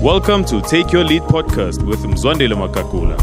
[0.00, 3.16] Welcome to Take Your Lead podcast with Mzwandile Makakula,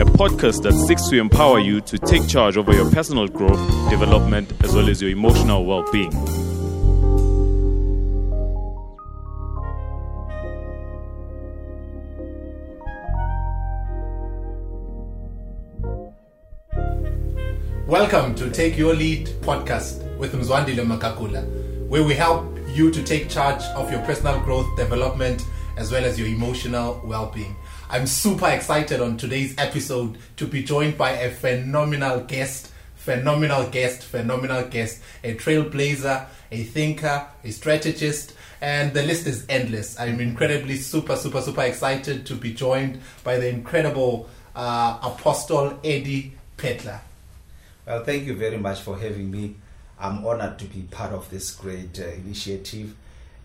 [0.00, 3.60] a podcast that seeks to empower you to take charge over your personal growth,
[3.90, 6.31] development, as well as your emotional well being.
[17.92, 21.46] Welcome to Take Your Lead podcast with Mzwandile Makakula,
[21.88, 25.44] where we help you to take charge of your personal growth, development,
[25.76, 27.54] as well as your emotional well being.
[27.90, 34.04] I'm super excited on today's episode to be joined by a phenomenal guest, phenomenal guest,
[34.04, 38.32] phenomenal guest, a trailblazer, a thinker, a strategist,
[38.62, 40.00] and the list is endless.
[40.00, 46.32] I'm incredibly super, super, super excited to be joined by the incredible uh, Apostle Eddie
[46.56, 47.00] Petler.
[47.84, 49.56] Well, thank you very much for having me.
[49.98, 52.94] I'm honored to be part of this great uh, initiative,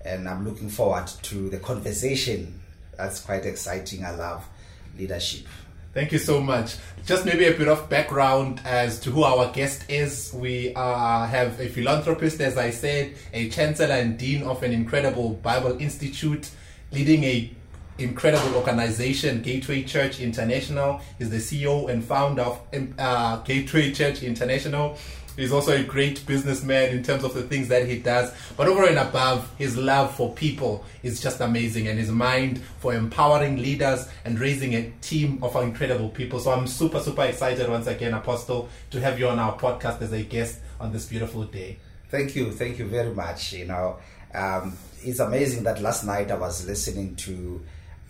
[0.06, 2.62] and I'm looking forward to the conversation.
[2.96, 4.06] That's quite exciting.
[4.06, 4.48] I love
[4.96, 5.48] leadership.
[5.96, 6.76] Thank you so much.
[7.08, 10.32] Just maybe a bit of background as to who our guest is.
[10.32, 15.32] We uh, have a philanthropist, as I said, a chancellor and dean of an incredible
[15.32, 16.52] Bible Institute,
[16.92, 17.52] leading a
[17.98, 21.02] incredible organization, Gateway Church International.
[21.18, 22.62] He's the CEO and founder of
[22.98, 24.98] uh, Gateway Church International.
[25.38, 28.34] He's also a great businessman in terms of the things that he does.
[28.58, 32.96] But over and above, his love for people is just amazing and his mind for
[32.96, 36.40] empowering leaders and raising a team of incredible people.
[36.40, 40.12] So I'm super, super excited once again, Apostle, to have you on our podcast as
[40.12, 41.78] a guest on this beautiful day.
[42.10, 42.52] Thank you.
[42.52, 43.54] Thank you very much.
[43.54, 43.98] You know,
[44.34, 47.64] um, it's amazing that last night I was listening to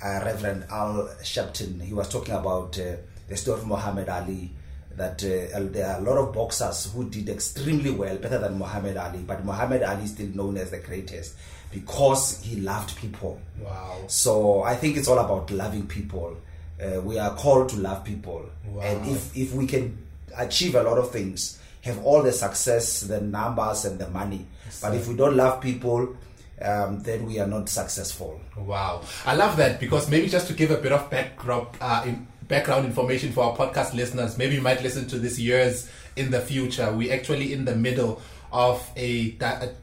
[0.03, 1.81] uh, Reverend Al Sharpton.
[1.81, 2.95] He was talking about uh,
[3.27, 4.51] the story of Muhammad Ali.
[4.95, 8.97] That uh, there are a lot of boxers who did extremely well, better than Muhammad
[8.97, 11.35] Ali, but Muhammad Ali is still known as the greatest
[11.71, 13.39] because he loved people.
[13.61, 13.97] Wow.
[14.07, 16.35] So I think it's all about loving people.
[16.81, 18.81] Uh, we are called to love people, Wow.
[18.81, 19.97] and if if we can
[20.35, 24.45] achieve a lot of things, have all the success, the numbers, and the money,
[24.81, 26.15] but if we don't love people,
[26.61, 28.39] um, then we are not successful.
[28.55, 32.27] Wow, I love that because maybe just to give a bit of background, uh, in,
[32.47, 36.41] background information for our podcast listeners, maybe you might listen to this years in the
[36.41, 36.91] future.
[36.91, 39.37] We're actually in the middle of a,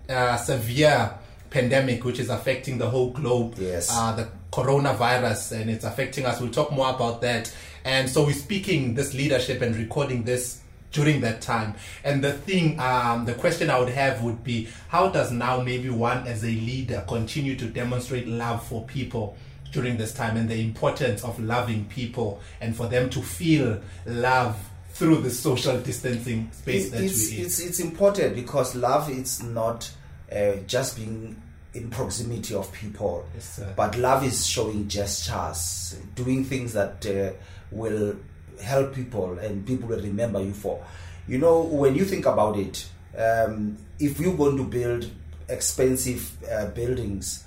[0.09, 1.15] uh, severe
[1.51, 3.55] pandemic which is affecting the whole globe.
[3.59, 3.89] Yes.
[3.93, 6.41] Uh, the coronavirus, and it's affecting us.
[6.41, 7.55] We'll talk more about that.
[7.85, 10.61] And so we're speaking this leadership and recording this
[10.95, 11.75] during that time.
[12.05, 15.91] And the thing, um, the question I would have would be, how does now maybe
[15.91, 19.37] one as a leader continue to demonstrate love for people
[19.73, 24.57] during this time and the importance of loving people and for them to feel love
[24.91, 27.45] through the social distancing space that it's, we in?
[27.45, 29.91] it's it's important because love is not
[30.31, 36.73] uh, just being in proximity of people, Yes, but love is showing gestures, doing things
[36.75, 37.33] that uh,
[37.73, 38.15] will
[38.63, 40.85] help people and people will remember you for.
[41.27, 45.11] You know, when you think about it, um, if you're going to build
[45.49, 47.45] expensive uh, buildings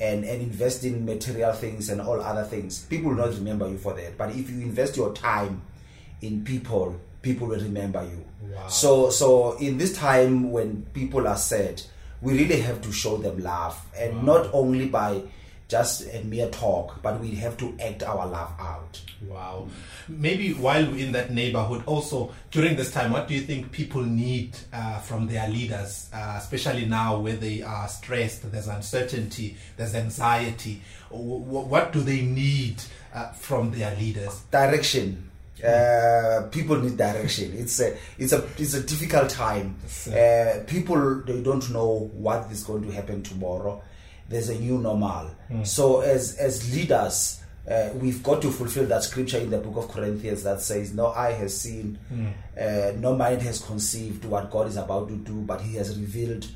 [0.00, 3.78] and, and invest in material things and all other things, people will not remember you
[3.78, 4.16] for that.
[4.16, 5.62] But if you invest your time
[6.22, 8.24] in people, people will remember you.
[8.54, 8.68] Wow.
[8.68, 11.82] So, so in this time when people are sad,
[12.22, 15.22] we really have to show them love, and not only by
[15.70, 19.00] just a mere talk, but we have to act our love out.
[19.26, 19.68] Wow.
[20.08, 24.02] Maybe while we're in that neighborhood, also during this time, what do you think people
[24.02, 29.94] need uh, from their leaders, uh, especially now where they are stressed, there's uncertainty, there's
[29.94, 30.82] anxiety?
[31.10, 32.82] W- w- what do they need
[33.14, 34.40] uh, from their leaders?
[34.50, 35.30] Direction.
[35.64, 37.52] Uh, people need direction.
[37.54, 39.76] It's a it's a it's a difficult time.
[40.10, 43.82] Uh, people they don't know what is going to happen tomorrow.
[44.30, 45.26] There's a new normal.
[45.64, 47.40] So as as leaders,
[47.70, 51.08] uh, we've got to fulfill that scripture in the book of Corinthians that says, "No
[51.08, 51.98] eye has seen,
[52.56, 56.46] uh, no mind has conceived what God is about to do, but He has revealed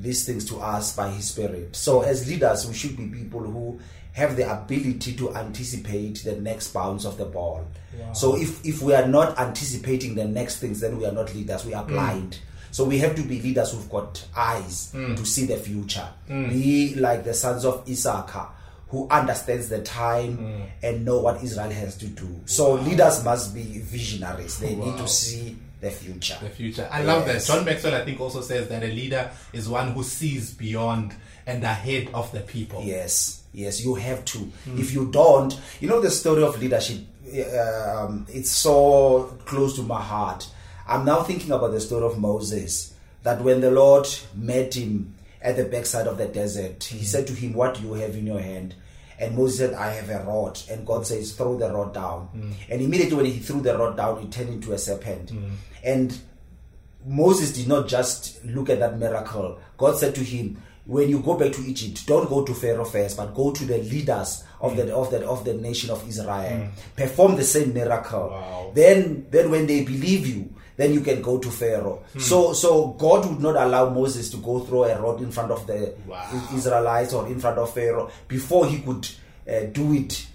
[0.00, 3.78] these things to us by His Spirit." So as leaders, we should be people who
[4.12, 7.66] have the ability to anticipate the next bounce of the ball.
[8.14, 11.64] So if if we are not anticipating the next things, then we are not leaders.
[11.66, 12.38] We are blind.
[12.70, 15.16] So we have to be leaders who've got eyes mm.
[15.16, 16.08] to see the future.
[16.28, 16.48] Mm.
[16.50, 18.48] Be like the sons of Issachar,
[18.88, 20.66] who understands the time mm.
[20.82, 22.40] and know what Israel has to do.
[22.46, 24.58] So leaders must be visionaries.
[24.58, 26.36] They need to see the future.
[26.40, 26.88] The future.
[26.90, 27.46] I love Yes.
[27.46, 27.54] that.
[27.54, 31.14] John Maxwell, I think, also says that a leader is one who sees beyond
[31.46, 32.82] and ahead of the people.
[32.84, 34.50] Yes, yes, you have to.
[34.76, 36.98] If you don't, you know the story of leadership.
[37.32, 40.48] Eh, um, it's so close to my heart.
[40.88, 42.94] I'm now thinking about the story of Moses.
[43.22, 47.34] That when the Lord met him at the backside of the desert, He said to
[47.34, 48.74] him, "What do you have in your hand?"
[49.18, 52.52] And Moses said, "I have a rod." And God says, "Throw the rod down." Mm.
[52.70, 55.32] And immediately when he threw the rod down, it turned into a serpent.
[55.32, 55.50] Mm.
[55.84, 56.18] And
[57.04, 59.58] Moses did not just look at that miracle.
[59.76, 63.16] God said to him, "When you go back to Egypt, don't go to Pharaoh first,
[63.16, 66.62] but go to the leaders of the of the of the nation of Israel.
[66.62, 66.70] Mm.
[66.96, 68.28] Perform the same miracle.
[68.30, 68.70] Wow.
[68.74, 72.02] Then, then when they believe you, then you can go to Pharaoh.
[72.18, 75.66] So, so God would not allow Moses to go throw a rod in front of
[75.66, 76.24] the Wow.
[76.54, 79.06] Israelites or in front of Pharaoh before he could
[79.46, 80.26] uh, do it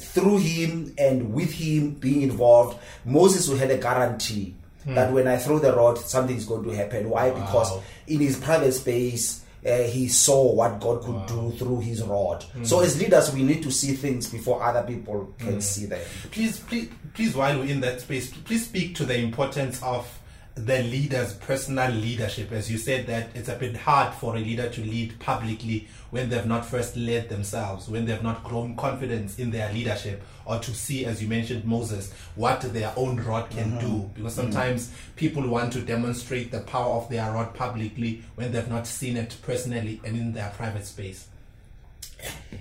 [0.00, 4.54] through him and with him being involved, Moses will had a guarantee
[4.86, 7.10] that when I throw the rod, something is going to happen.
[7.10, 7.30] Why?
[7.30, 7.70] Because
[8.06, 12.44] in his private space, uh, he saw what God could do through his rod.
[12.62, 16.00] So, as leaders, we need to see things before other people can see them.
[16.30, 20.06] Please, please, please, while we're in that space, please speak to the importance of
[20.54, 22.52] the leader's personal leadership.
[22.52, 26.28] As you said, that it's a bit hard for a leader to lead publicly when
[26.28, 30.74] they've not first led themselves, when they've not grown confidence in their leadership, or to
[30.74, 34.10] see, as you mentioned, Moses, what their own rod can do.
[34.14, 38.86] Because sometimes people want to demonstrate the power of their rod publicly when they've not
[38.86, 41.28] seen it personally and in their private space.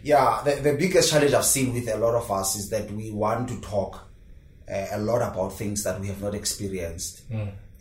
[0.04, 3.12] Yeah, the, the biggest challenge I've seen with a lot of us is that we
[3.12, 4.08] want to talk
[4.72, 7.24] uh, a lot about things that we have not experienced.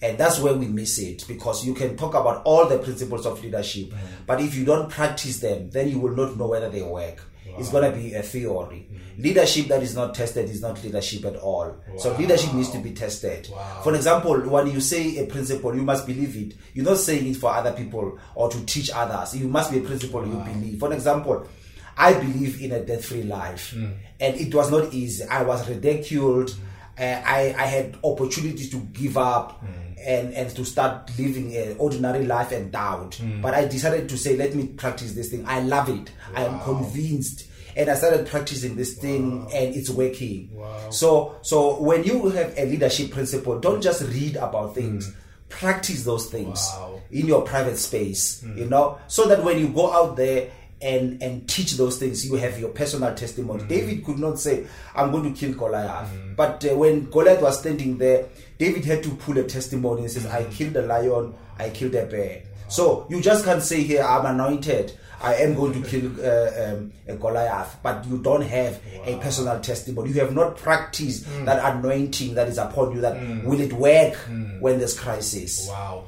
[0.00, 3.42] And that's where we miss it because you can talk about all the principles of
[3.42, 3.98] leadership, mm.
[4.26, 7.24] but if you don't practice them, then you will not know whether they work.
[7.58, 8.86] It's going to be a theory.
[8.92, 9.22] Mm.
[9.24, 11.76] Leadership that is not tested is not leadership at all.
[11.96, 13.48] So leadership needs to be tested.
[13.50, 13.80] Wow.
[13.82, 16.54] For example, when you say a principle, you must believe it.
[16.74, 19.36] You're not saying it for other people or to teach others.
[19.36, 20.78] You must be a principle you believe.
[20.78, 21.48] For example,
[21.96, 23.92] I believe in a death-free life, mm.
[24.20, 25.24] and it was not easy.
[25.24, 26.54] I was ridiculed.
[26.96, 29.64] Uh, I, I had opportunities to give up
[30.06, 33.16] and, and to start living an ordinary life and doubt.
[33.16, 33.40] Hmm.
[33.40, 35.44] But I decided to say, let me practice this thing.
[35.46, 36.10] I love it.
[36.34, 37.46] I am convinced.
[37.76, 40.50] And I started practicing this thing and it's working.
[40.90, 45.06] So so when you have a leadership principle, don't just read about things.
[45.06, 45.14] Hmm.
[45.48, 47.00] Practice those things Wow.
[47.10, 48.58] in your private space, hmm.
[48.58, 52.36] you know, so that when you go out there and and teach those things, you
[52.36, 53.64] have your personal testimony.
[53.64, 57.98] David could not say, "I'm going to kill Goliath," but uh, when Goliath was standing
[57.98, 58.26] there,
[58.58, 62.06] David had to pull a testimony and says, "I killed a lion, I killed a
[62.06, 66.74] bear." So you just can't say here, "I'm anointed." I am going to kill uh,
[66.74, 70.10] um, a Goliath, but you don't have a personal testimony.
[70.10, 73.00] You have not practiced that anointing that is upon you.
[73.00, 74.14] That will it work
[74.60, 75.66] when there's crisis?
[75.68, 76.04] Wow.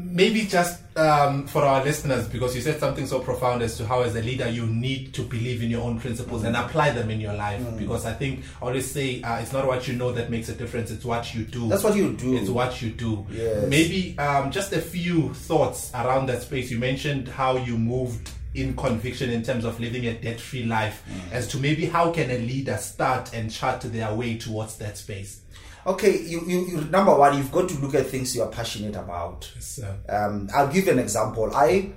[0.00, 4.02] Maybe just um, for our listeners, because you said something so profound as to how,
[4.02, 7.20] as a leader, you need to believe in your own principles and apply them in
[7.20, 7.60] your life.
[7.76, 10.54] Because I think I always say uh, it's not what you know that makes a
[10.54, 11.68] difference; it's what you do.
[11.68, 12.36] That's what you do.
[12.36, 13.26] It's what you do.
[13.28, 13.66] Yes.
[13.68, 16.70] Maybe um, just a few thoughts around that space.
[16.70, 21.32] You mentioned how you moved in conviction in terms of living a debt-free life, Mm.
[21.32, 25.40] as to maybe how can a leader start and chart their way towards that space.
[25.88, 28.94] Okay, you, you, you number one, you've got to look at things you are passionate
[28.94, 29.50] about.
[29.58, 31.50] So, Um, I'll give you an example.
[31.54, 31.90] I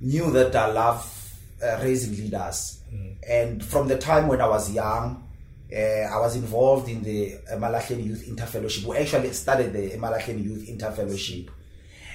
[0.00, 1.00] knew that I love
[1.62, 2.80] uh, raising leaders,
[3.28, 5.22] and from the time when I was young,
[5.72, 5.76] uh,
[6.14, 8.84] I was involved in the Malachian Youth Interfellowship.
[8.84, 11.48] We actually started the Malachian Youth Interfellowship,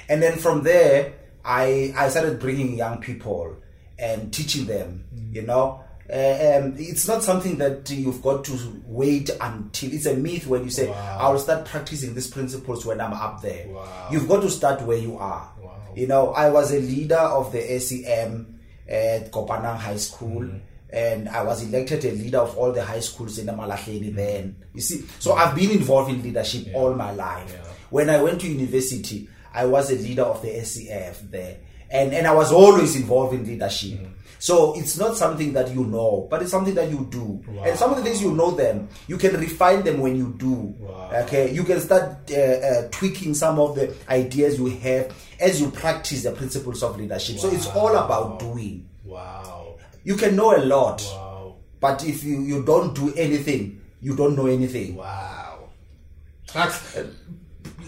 [0.09, 1.13] and then from there,
[1.45, 3.55] I I started bringing young people
[3.97, 5.05] and teaching them.
[5.31, 5.83] You know.
[6.11, 10.63] Uh, um, it's not something that you've got to wait until it's a myth when
[10.65, 11.17] you say Wow.
[11.21, 13.69] I'll start practicing these principles when I'm up there.
[13.69, 14.09] Wow.
[14.11, 15.49] You've got to start where you are.
[15.61, 15.77] Wow.
[15.95, 18.57] You know, I was a leader of the ACM
[18.89, 20.41] at Kopanang High School.
[20.41, 20.57] Mm-hmm.
[20.93, 24.57] And I was elected a leader of all the high schools in the Malahleni then.
[24.73, 27.49] You see, so I've been involved in leadership all my life.
[27.53, 27.71] Yeah.
[27.89, 31.59] When I went to university, I was a leader of the SCF there.
[31.91, 33.91] And, and I was always involved in leadership.
[33.99, 34.05] Mm-hmm.
[34.39, 37.43] So it's not something that you know, but it's something that you do.
[37.63, 40.73] And some of the things you know them, you can refine them when you do.
[40.79, 41.11] Wow.
[41.25, 45.69] Okay, you can start uh, uh, tweaking some of the ideas you have as you
[45.69, 47.37] practice the principles of leadership.
[47.37, 48.89] So it's all about doing.
[49.05, 49.75] wow.
[50.03, 51.55] You can know a lot, Wow.
[51.79, 54.95] but if you, you don't do anything, you don't know anything.
[54.95, 55.69] Wow.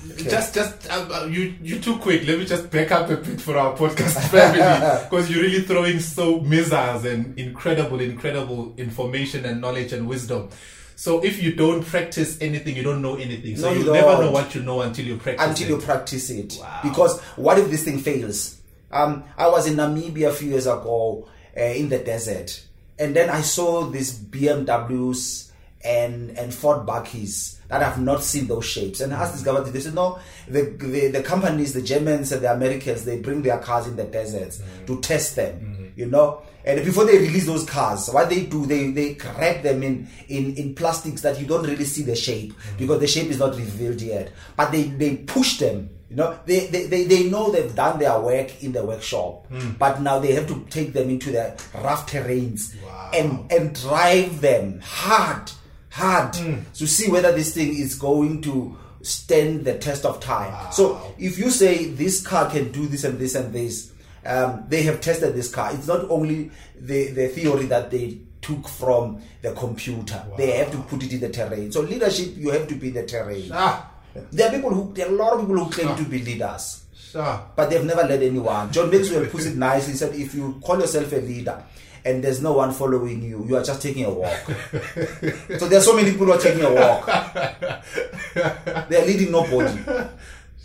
[0.07, 2.25] Max, just just uh, uh, you you too quick.
[2.27, 4.59] Let me just back up a bit for our podcast family
[5.05, 10.49] because you're really throwing so missiles and incredible, incredible information and knowledge and wisdom.
[10.95, 13.57] So if you don't practice anything, you don't know anything.
[13.57, 15.45] So No, you you never know what you know until you practice.
[15.47, 15.69] until it.
[15.71, 16.57] you practice it.
[16.59, 16.79] Wow.
[16.83, 18.59] Because what if this thing fails?
[18.91, 22.63] Um, I was in Namibia a few years ago uh, in the desert,
[22.99, 25.49] and then I saw these BMWs
[25.83, 28.99] and and Ford Bakkies that I've not seen those shapes.
[29.01, 32.41] And I asked this government, they said, no, the, the the companies, the Germans and
[32.41, 34.87] the Americans, they bring their cars in the deserts mm.
[34.87, 35.59] to test them.
[35.59, 35.83] Mm-hmm.
[35.95, 39.83] You know, and before they release those cars, what they do, they they wrap them
[39.83, 42.77] in in in plastics that you don't really see the shape mm-hmm.
[42.77, 44.31] because the shape is not revealed yet.
[44.55, 45.89] But they they push them.
[46.09, 49.75] You know, they, they, they, they know they've done their work in the workshop, mm.
[49.79, 53.09] but now they have to take them into the rough terrains Wow.
[53.15, 55.49] and and drive them hard,
[55.93, 56.33] hard
[56.73, 60.71] to see whether this thing is going to stand the test of time.
[60.71, 63.91] So if you say this car can do this and this and this,
[64.25, 65.71] um, they have tested this car.
[65.73, 70.23] It's not only the, the theory that they took from the computer.
[70.37, 71.71] They have to put it in the terrain.
[71.71, 73.49] So leadership, you have to be in the terrain.
[73.53, 73.91] Ah,
[74.31, 76.83] There are people who, there are a lot of people who claim to be leaders
[77.11, 77.39] sure.
[77.55, 78.71] but they've never led anyone.
[78.71, 79.91] John Maxwell puts it nicely.
[79.93, 81.63] He said, if you call yourself a leader
[82.05, 84.37] and there's no one following you, you are just taking a walk.
[85.57, 87.05] so there are so many people who are taking a walk.
[88.89, 89.77] They're leading nobody.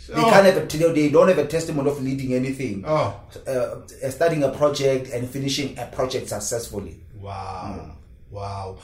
[0.07, 2.83] They can't have a, they don't have a testimony of leading anything.
[2.85, 3.75] Oh, Uh,
[4.09, 6.99] starting a project and finishing a project successfully.
[7.21, 7.95] wow.
[8.31, 8.77] Wow.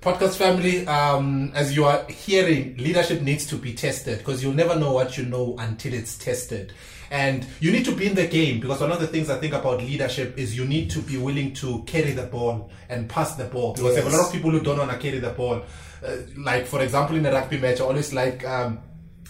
[0.00, 4.76] Podcast family, um, as you are hearing, leadership needs to be tested because you'll never
[4.78, 6.72] know what you know until it's tested.
[7.14, 9.54] And you need to be in the game because one of the things I think
[9.54, 13.44] about leadership is you need to be willing to carry the ball and pass the
[13.44, 13.72] ball.
[13.72, 15.62] Because there are a lot of people who don't want to carry the ball.
[16.04, 18.80] Uh, like, for example, in a rugby match, I always like um,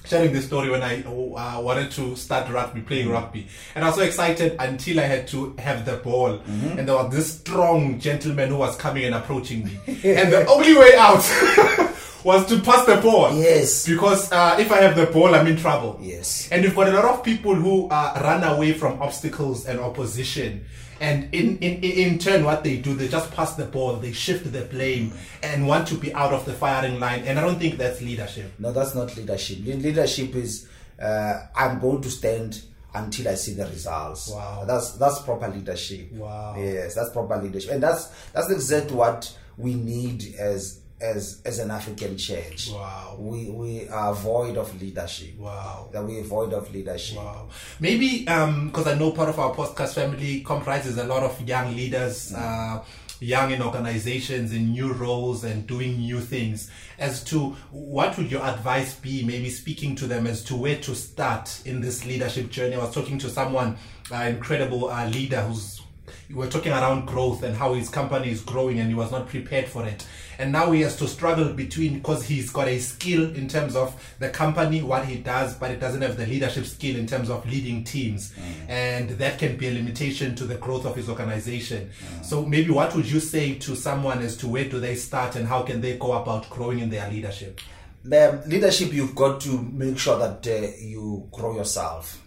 [0.07, 3.49] sharing this story when I uh, wanted to start rugby, playing rugby.
[3.75, 6.39] And I was so excited until I had to have the ball.
[6.39, 6.79] Mm-hmm.
[6.79, 9.79] And there was this strong gentleman who was coming and approaching me.
[9.87, 11.23] and the only way out
[12.25, 13.37] was to pass the ball.
[13.37, 13.87] Yes.
[13.87, 15.99] Because uh, if I have the ball, I'm in trouble.
[16.01, 16.49] Yes.
[16.51, 20.65] And you've got a lot of people who uh, run away from obstacles and opposition.
[21.01, 24.51] And in, in, in turn, what they do, they just pass the ball, they shift
[24.53, 25.13] the blame,
[25.43, 27.25] and want to be out of the firing line.
[27.25, 28.53] And I don't think that's leadership.
[28.59, 29.59] No, that's not leadership.
[29.65, 30.69] Le- Leadership is
[31.03, 32.63] uh, I'm going to stand
[32.95, 34.31] until I see the results.
[34.31, 34.65] Wow.
[34.65, 36.13] That's that's proper leadership.
[36.13, 36.55] Wow.
[36.57, 41.71] Yes, that's proper leadership, and that's that's exactly what we need as as as an
[41.71, 42.71] African church.
[42.71, 43.17] Wow.
[43.19, 45.37] We we are void of leadership.
[45.39, 45.89] Wow.
[45.93, 47.19] That we are void of leadership.
[47.19, 47.49] Wow.
[47.81, 52.35] Maybe because I know part of our podcast family comprises a lot of young leaders,
[52.35, 52.83] uh,
[53.21, 56.71] young in organizations, in new roles, and doing new things.
[56.99, 59.25] As to what would your advice be?
[59.25, 62.77] Maybe speaking to them as to where to start in this leadership journey.
[62.77, 63.77] I was talking to someone,
[64.11, 65.83] an incredible uh, leader who's
[66.29, 69.29] we were talking around growth and how his company is growing and he was not
[69.29, 70.07] prepared for it
[70.39, 73.95] and now he has to struggle between because he's got a skill in terms of
[74.19, 77.49] the company what he does but it doesn't have the leadership skill in terms of
[77.49, 78.35] leading teams.
[78.69, 81.91] And that can be a limitation to the growth of his organization.
[82.23, 85.47] So maybe what would you say to someone as to where do they start and
[85.47, 87.61] how can they go about growing in their leadership?
[88.05, 92.21] The leadership you've got to make sure that uh, you grow yourself.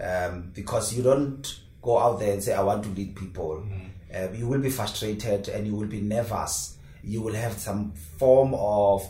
[0.00, 3.64] Um, because you don't go out there and say i want to lead people.
[4.14, 6.77] Uh, you will be frustrated and you will be nervous
[7.08, 9.02] you will have some form of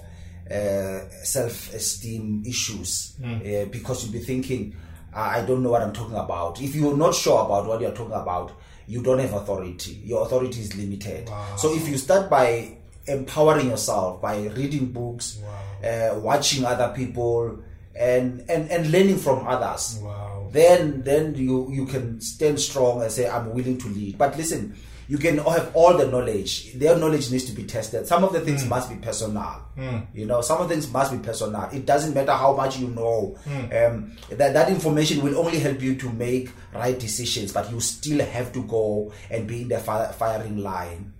[0.50, 4.74] uh, self-esteem issues uh, because you'll be thinking
[5.14, 6.60] I don't know what I'm talking about.
[6.60, 8.52] If you're not sure about what you're talking about,
[8.86, 10.00] you don't have authority.
[10.04, 11.28] Your authority is limited.
[11.56, 12.76] So if you start by
[13.06, 15.38] empowering yourself by reading books,
[15.82, 17.58] uh, watching other people,
[17.98, 20.48] and, and and learning from others, Wow.
[20.52, 24.18] then then you you can stand strong and say I'm willing to lead.
[24.18, 24.76] But listen,
[25.08, 26.74] you can have all the knowledge.
[26.74, 28.06] Their knowledge needs to be tested.
[28.06, 28.68] Some of the things hmm.
[28.68, 29.62] must be personal.
[29.74, 30.00] Hmm.
[30.12, 31.68] You know, some of the things must be personal.
[31.72, 33.38] It doesn't matter how much you know.
[33.44, 33.64] Hmm.
[33.74, 38.24] Um, that that information will only help you to make right decisions, but you still
[38.24, 41.14] have to go and be in the fi- firing line.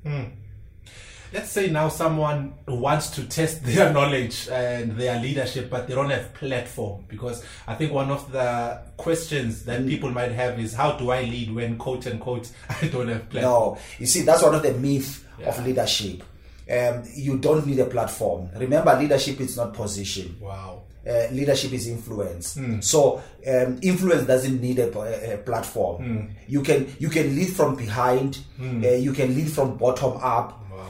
[1.33, 6.11] Let's say now someone wants to test their knowledge and their leadership but they don't
[6.11, 10.93] have platform because i think one of the questions that people might have is how
[10.93, 14.55] do i lead when quote unquote i don't have platform No, you see, that's one
[14.55, 15.49] of the myths Yeah.
[15.51, 16.23] of leadership.
[16.71, 18.49] Um, you don't need a platform.
[18.57, 20.37] Remember, leadership is not position.
[20.41, 22.59] wow Uh, leadership is influence.
[22.81, 26.29] So um, influence doesn't need a, a, a platform.
[26.47, 28.39] You can you can lead from behind.
[28.61, 30.49] Uh, you can lead from bottom up.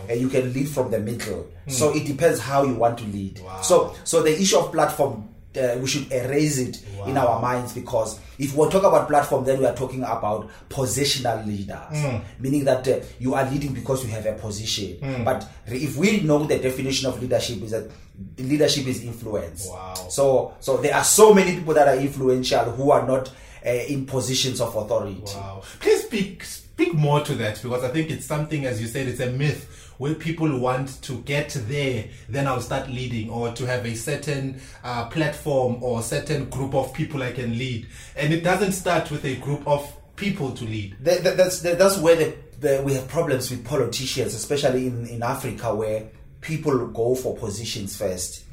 [0.09, 1.47] Uh, you can lead from the middle.
[1.69, 3.41] So it depends how you want to lead.
[3.41, 3.61] Wow.
[3.63, 8.21] So so the issue of platform uh, we should erase it in our minds because
[8.39, 13.01] if we talk about platform, then we are talking about positional leaders, meaning that uh,
[13.19, 15.25] you are leading because you have a position.
[15.25, 17.91] But if we know the definition of leadership is that
[18.39, 19.67] leadership is influence.
[19.69, 19.95] Wow.
[20.11, 23.31] So, so there are so many people that are influential who are not
[23.65, 25.23] uh, in positions of authority.
[25.25, 25.63] Wow.
[25.81, 29.21] Please speak speak more to that because I think it's something, as you said, it's
[29.21, 33.85] a myth where people want to get there, then I'll start leading, or to have
[33.85, 37.87] a certain uh, platform or certain group of people I can lead,
[38.17, 40.97] and it doesn't start with a group of people to lead.
[41.01, 45.07] That, that- that's that, that's where the, the, we have problems with politicians, especially in,
[45.07, 46.05] in Africa, where
[46.41, 48.45] people go for positions first,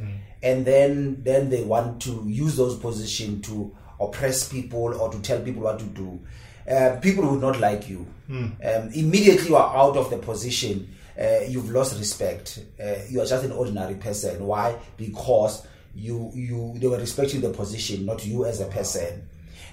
[0.43, 5.39] and then then they want to use those positions to oppress people or to tell
[5.41, 6.19] people what to do.
[6.69, 8.05] Uh, people would not like you.
[8.29, 10.89] Um, immediately you are out of the position.
[11.19, 12.59] Uh, you've lost respect.
[12.81, 14.45] Uh, you are just an ordinary person.
[14.45, 14.75] Why?
[14.97, 19.27] Because you you they were respecting the position, not you as a person.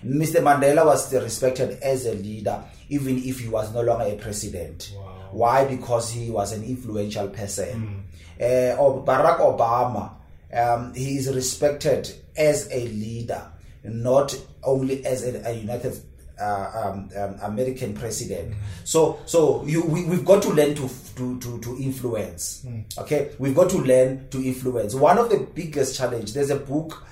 [0.04, 0.40] Mr.
[0.42, 4.92] Mandela was still respected as a leader, even if he was no longer a president.
[5.30, 5.64] Why?
[5.64, 8.04] Because he was an influential person.
[8.40, 10.12] Uh, or Barack Obama,
[10.52, 13.46] um, he is respected as a leader,
[13.84, 15.94] not only as a, a United
[16.40, 18.54] uh, um, um, American president.
[18.84, 22.64] So, so you we, we've got to learn to to to, to influence.
[22.98, 24.94] Okay, we've got to learn to influence.
[24.94, 26.32] One of the biggest challenge.
[26.34, 27.04] There's a book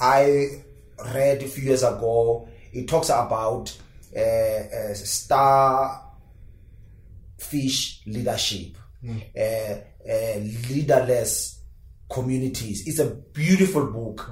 [0.00, 0.62] I
[1.14, 2.48] read a few years ago.
[2.72, 3.76] It talks about
[4.16, 6.02] uh, uh, star
[7.38, 8.76] fish leadership,
[9.38, 9.74] uh,
[10.10, 10.38] uh,
[10.70, 11.60] leaderless
[12.08, 12.86] communities.
[12.86, 14.28] It's a beautiful book.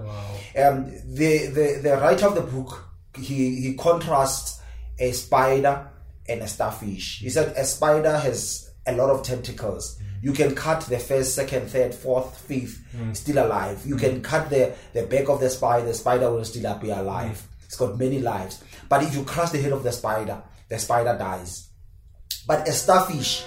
[0.56, 4.60] Um, the, the the writer of the book he he contrasts
[4.98, 5.88] a spider
[6.28, 7.20] and a starfish.
[7.20, 9.98] He said a spider has a lot of tentacles.
[10.22, 13.12] You can cut the first, second, third, fourth, fifth, hmm.
[13.12, 13.82] still alive.
[13.84, 14.22] You can hmm.
[14.22, 17.40] cut the, the back of the spider, the spider will still be alive.
[17.40, 17.64] Hmm.
[17.66, 18.62] It's got many lives.
[18.88, 21.68] But if you crush the head of the spider, the spider dies.
[22.46, 23.44] But a starfish,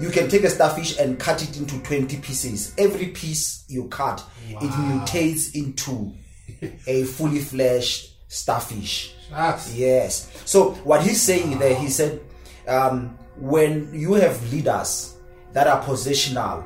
[0.00, 2.74] you can take a starfish and cut it into 20 pieces.
[2.76, 6.12] Every piece you cut, it mutates into
[6.86, 9.14] a fully fleshed starfish.
[9.28, 9.74] Shucks.
[9.74, 10.30] Yes.
[10.44, 12.20] So what he's saying there, he said,
[12.66, 15.16] um, when you have leaders
[15.52, 16.64] that are positional,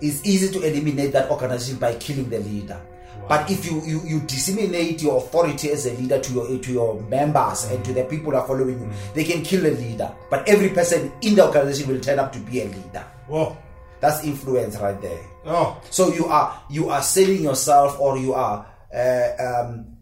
[0.00, 2.80] it's easy to eliminate that organization by killing the leader.
[3.28, 7.00] But if you, you, you disseminate your authority as a leader to your to your
[7.02, 10.12] members and to the people who are following you, they can kill a leader.
[10.28, 13.04] But every person in the organization will turn up to be a leader.
[13.26, 13.56] Whoa.
[14.00, 15.24] That's influence right there.
[15.46, 15.80] Oh.
[15.88, 19.93] So you are you are selling yourself, or you are uh, um,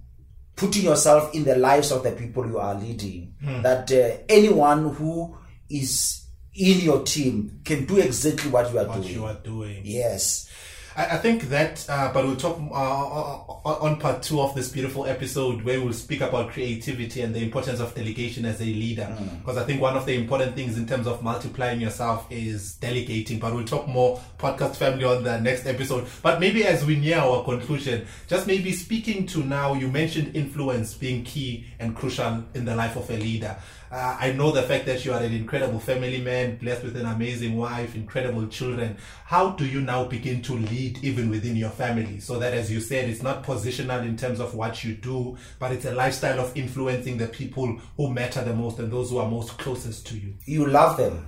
[0.56, 3.34] putting yourself in the lives of the people you are leading.
[3.62, 5.36] That uh, anyone who
[5.70, 9.14] is in your team can do exactly what you are What doing.
[9.14, 9.80] you are doing.
[9.84, 10.48] Yes.
[10.96, 14.68] I, I think that, uh, but we'll talk uh, on on part two of this
[14.68, 19.16] beautiful episode where we'll speak about creativity and the importance of delegation as a leader.
[19.40, 23.38] Because I think one of the important things in terms of multiplying yourself is delegating.
[23.38, 26.06] But we'll talk more podcast family on the next episode.
[26.22, 30.94] But maybe as we near our conclusion, just maybe speaking to now, you mentioned influence
[30.94, 33.56] being key and crucial in the life of a leader.
[33.92, 37.04] Uh, I know the fact that you are an incredible family man, blessed with an
[37.04, 38.96] amazing wife, incredible children.
[39.26, 42.18] How do you now begin to lead even within your family?
[42.18, 45.72] So that, as you said, it's not positional in terms of what you do, but
[45.72, 49.28] it's a lifestyle of influencing the people who matter the most and those who are
[49.28, 50.34] most closest to you.
[50.46, 51.26] You love them.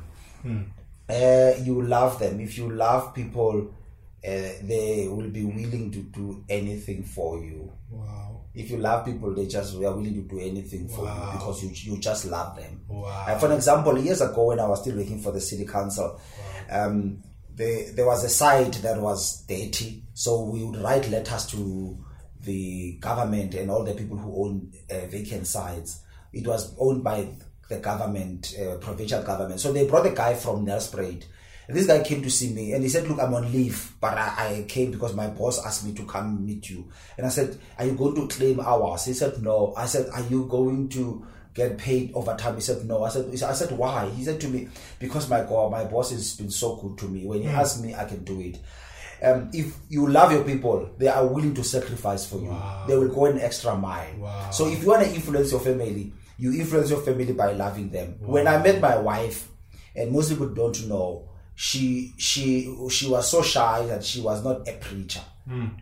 [1.11, 2.41] Uh, you love them.
[2.41, 3.75] If you love people,
[4.27, 4.31] uh,
[4.63, 7.71] they will be willing to do anything for you.
[7.91, 8.44] Wow.
[8.55, 11.27] If you love people, they just are willing to do anything for Wow.
[11.33, 12.83] you because you you just love them.
[12.89, 13.25] Wow.
[13.29, 16.21] And for an example, years ago when I was still working for the city council,
[16.71, 17.23] um,
[17.55, 21.99] there, there was a site that was dirty, so we would write letters to
[22.41, 26.01] the government and all the people who own uh, vacant sites.
[26.33, 27.29] It was owned by
[27.69, 29.61] the government, uh, provincial government.
[29.61, 31.25] So they brought a guy from Nelspruit.
[31.69, 34.59] This guy came to see me and he said, Look, I'm on leave, but I,
[34.59, 36.89] I came because my boss asked me to come meet you.
[37.17, 39.07] And I said, Are you going to claim hours?
[39.07, 39.73] He said, No.
[39.77, 42.57] I said, Are you going to get paid overtime?
[42.57, 43.05] He said, No.
[43.05, 44.11] I said, I said, Why?
[44.11, 47.27] He said to me, Because my God, my boss has been so good to me.
[47.27, 48.59] When he asks me, I can do it.
[49.23, 52.55] Um, if you love your people, they are willing to sacrifice for you.
[52.87, 54.15] They will go an extra mile.
[54.19, 54.51] Wow.
[54.51, 58.17] So if you want to influence your family, you influence your family by loving them.
[58.21, 59.49] When I met my wife,
[59.97, 64.69] and most people don't know, she she she was so shy that she was not
[64.69, 65.21] a preacher,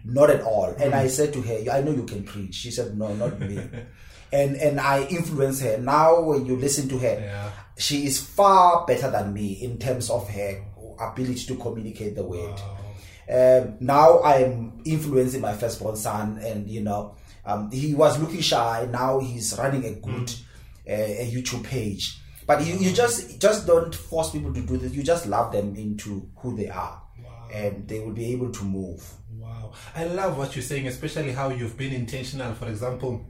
[0.05, 0.75] not at all.
[0.79, 3.59] And I said to her, "I know you can preach." She said, "No, not me."
[4.33, 5.79] and and I influenced her.
[5.79, 7.51] Now, when you listen to her, Yeah.
[7.79, 10.65] she is far better than me in terms of her
[11.01, 12.61] ability to communicate the word.
[13.31, 17.15] Um, now I'm influencing my firstborn son, and you know,
[17.47, 18.87] um, he was looking shy.
[18.91, 20.31] Now he's running a good
[20.89, 22.19] uh, a YouTube page.
[22.47, 24.93] But you, you just just don't force people to do this.
[24.93, 27.01] You just love them into who they are,
[27.53, 29.03] and they will be able to move.
[29.39, 29.73] Wow.
[29.95, 33.25] I love what you're saying, especially how you've been intentional, for example,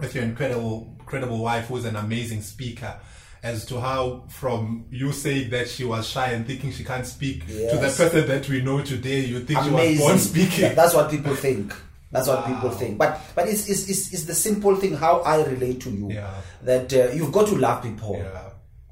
[0.00, 2.98] with your incredible incredible wife who's an amazing speaker.
[3.42, 7.46] As to how, from you saying that she was shy and thinking she can't speak,
[7.46, 9.98] to the person that we know today, you think she was Amazing.
[10.06, 10.60] born speaking.
[10.62, 11.72] That- That's what people think.
[12.10, 12.98] That's what people think.
[12.98, 16.10] But but it's, it's, it's, it's the simple thing how I relate to you.
[16.10, 16.34] Yeah.
[16.62, 18.16] That uh, you've got to love people.
[18.18, 18.45] Yeah,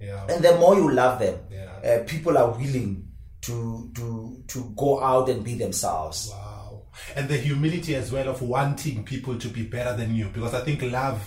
[0.07, 0.27] yeah.
[0.29, 1.73] And the more you love them, Yeah.
[2.01, 3.09] uh, people are willing
[3.43, 6.31] to to to go out and be themselves.
[6.31, 6.83] Wow.
[7.17, 10.29] And the humility as well of wanting people to be better than you.
[10.29, 11.21] Because I think love,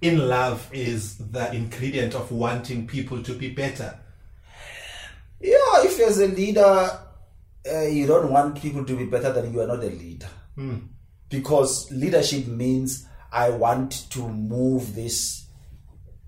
[0.00, 3.98] in love, is the ingredient of wanting people to be better.
[5.40, 6.98] Yeah, if as a leader,
[7.70, 10.28] uh, you don't want people to be better than you, are not a leader.
[11.28, 15.39] Because leadership means I want to move this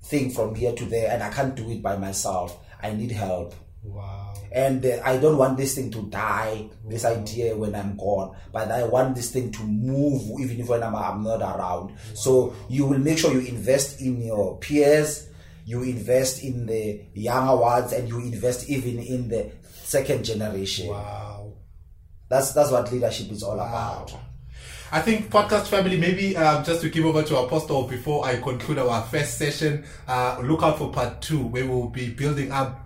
[0.03, 2.59] thing from here to there, and I can't do it by myself.
[2.83, 3.55] I need help.
[3.85, 4.33] Wow.
[4.53, 8.71] and uh, I don't want this thing to die, this idea when I'm gone, but
[8.71, 11.97] I want this thing to move even if when I'm, I'm not around.
[12.15, 15.29] So you will make sure you invest in your peers,
[15.65, 20.89] you invest in the younger ones, and you invest even in the second generation.
[20.89, 21.55] Wow.
[22.29, 24.15] That's that's what leadership is all about.
[24.95, 28.77] I think podcast family, maybe um, just to give over to Apostle before I conclude
[28.77, 32.79] our first session, uh, look out for part two where we'll be building up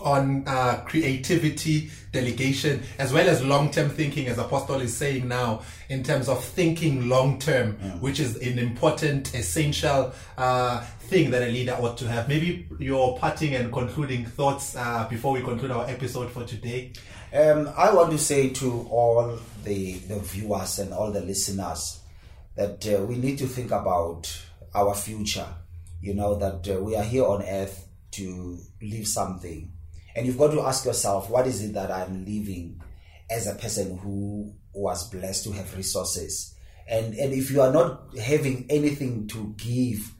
[0.00, 6.04] on uh, creativity, delegation, as well as long-term thinking, as Apostle is saying now, in
[6.04, 11.98] terms of thinking long-term, which is an important, essential uh, thing that a leader ought
[11.98, 12.28] to have.
[12.28, 16.92] Maybe your parting and concluding thoughts uh, before we conclude our episode for today.
[17.32, 22.00] Um, I want to say to all the, the viewers and all the listeners
[22.56, 24.36] that uh, we need to think about
[24.74, 25.46] our future.
[26.00, 29.70] You know, that uh, we are here on earth to leave something.
[30.16, 32.80] And you've got to ask yourself, what is it that I'm leaving
[33.30, 36.56] as a person who was blessed to have resources?
[36.88, 40.14] And, and if you are not having anything to give,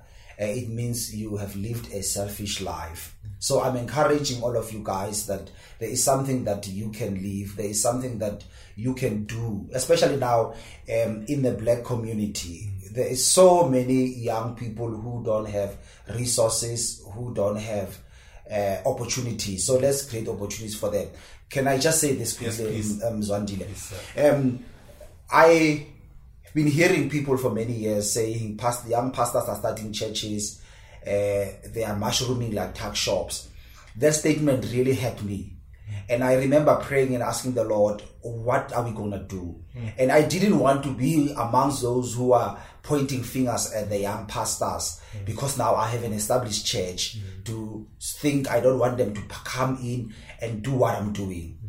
[0.49, 3.15] it means you have lived a selfish life.
[3.39, 7.57] So I'm encouraging all of you guys that there is something that you can leave.
[7.57, 8.45] There is something that
[8.77, 10.53] you can do, especially now
[10.93, 12.71] um, in the black community.
[12.93, 15.77] There is so many young people who don't have
[16.15, 17.99] resources, who don't have
[18.51, 19.65] uh, opportunities.
[19.65, 21.09] So let's create opportunities for them.
[21.49, 23.03] Can I just say this Yes, quickly, please.
[23.03, 23.75] um, Zwandile?
[23.75, 24.35] sir.
[24.35, 24.65] um,
[25.31, 25.87] I
[26.55, 30.61] been hearing people for many years saying past young pastors are starting churches,
[31.07, 33.49] uh, they are mushrooming like tuck shops.
[33.97, 35.55] That statement really helped me.
[36.09, 39.57] And I remember praying and asking the Lord, what are we going to do?
[39.73, 39.89] Hmm.
[39.99, 44.27] And I didn't want to be amongst those who are pointing fingers at the young
[44.27, 45.25] pastors hmm.
[45.25, 47.43] because now I have an established church hmm.
[47.45, 51.61] to think I don't want them to come in and do what I'm doing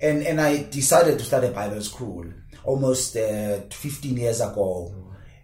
[0.00, 2.24] and and I decided to start a Bible school
[2.64, 4.94] almost uh, 15 years ago.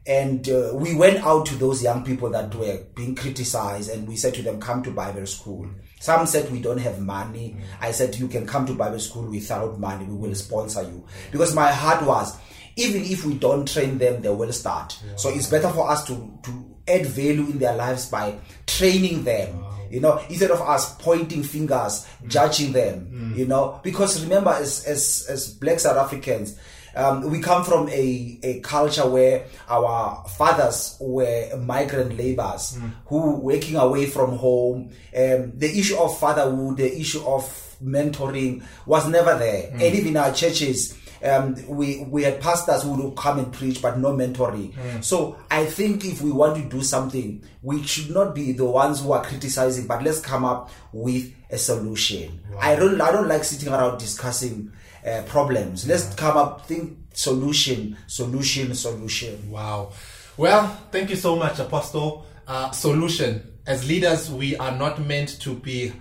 [0.06, 4.16] And uh, we went out to those young people that were being criticized, and we
[4.16, 5.66] said to them, "Come to Bible school."
[5.98, 7.56] Some said we don't have money.
[7.80, 10.04] I said you can come to Bible school without money.
[10.04, 12.36] We will sponsor you because my heart was,
[12.76, 14.98] even if we don't train them, they will start.
[15.16, 19.64] So it's better for us to to add value in their lives by training them
[19.90, 25.26] you know instead of us pointing fingers judging them you know because remember as as
[25.30, 26.58] as black south africans
[26.96, 33.76] um, we come from a, a culture where our fathers were migrant laborers who working
[33.76, 34.90] away from home.
[35.16, 37.42] Um, the issue of fatherhood the issue of
[37.82, 39.70] mentoring was never there.
[39.72, 43.80] And even in our churches um, we we had pastors who would come and preach,
[43.80, 45.02] but no mentoring.
[45.02, 49.00] So I think if we want to do something, we should not be the ones
[49.00, 52.40] who are criticizing, but let's come up with a solution.
[52.60, 54.70] I don't I don't like sitting around discussing
[55.06, 55.86] uh, problems.
[55.86, 59.50] Let's come up think solution, solution, solution.
[59.50, 59.92] Wow.
[60.36, 62.26] Well, thank you so much, Apostle.
[62.46, 63.52] Uh, solution.
[63.66, 65.92] As leaders, we are not meant to be